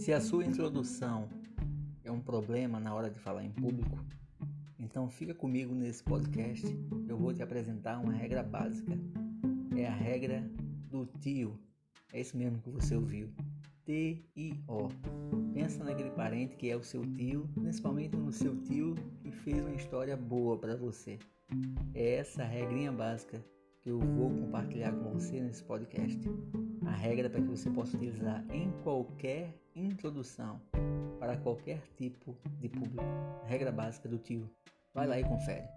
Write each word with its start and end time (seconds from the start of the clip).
Se 0.00 0.14
a 0.14 0.20
sua 0.20 0.46
introdução 0.46 1.28
é 2.02 2.10
um 2.10 2.22
problema 2.22 2.80
na 2.80 2.94
hora 2.94 3.10
de 3.10 3.18
falar 3.18 3.44
em 3.44 3.50
público, 3.50 4.02
então 4.78 5.10
fica 5.10 5.34
comigo 5.34 5.74
nesse 5.74 6.02
podcast. 6.02 6.66
Eu 7.06 7.18
vou 7.18 7.34
te 7.34 7.42
apresentar 7.42 7.98
uma 7.98 8.14
regra 8.14 8.42
básica. 8.42 8.98
É 9.76 9.86
a 9.86 9.94
regra 9.94 10.42
do 10.90 11.04
tio. 11.04 11.60
É 12.14 12.20
isso 12.22 12.34
mesmo 12.34 12.62
que 12.62 12.70
você 12.70 12.96
ouviu. 12.96 13.28
T-I-O. 13.84 14.88
Pensa 15.52 15.84
naquele 15.84 16.10
parente 16.12 16.56
que 16.56 16.70
é 16.70 16.76
o 16.76 16.82
seu 16.82 17.02
tio, 17.02 17.46
principalmente 17.60 18.16
no 18.16 18.32
seu 18.32 18.56
tio 18.62 18.94
que 19.20 19.30
fez 19.30 19.60
uma 19.60 19.74
história 19.74 20.16
boa 20.16 20.56
para 20.56 20.76
você. 20.76 21.18
É 21.92 22.14
essa 22.14 22.42
regrinha 22.42 22.90
básica 22.90 23.44
que 23.82 23.90
eu 23.90 23.98
vou 23.98 24.30
compartilhar 24.30 24.92
com 24.92 25.10
você 25.12 25.40
nesse 25.40 25.64
podcast. 25.64 26.20
A 26.86 26.90
regra 26.90 27.30
para 27.30 27.40
que 27.40 27.48
você 27.48 27.70
possa 27.70 27.96
utilizar 27.96 28.44
em 28.50 28.70
qualquer 28.82 29.54
introdução 29.74 30.60
para 31.18 31.36
qualquer 31.36 31.82
tipo 31.96 32.36
de 32.58 32.68
público. 32.68 33.04
Regra 33.46 33.72
básica 33.72 34.08
do 34.08 34.18
tio. 34.18 34.50
Vai 34.92 35.06
lá 35.06 35.18
e 35.18 35.24
confere. 35.24 35.68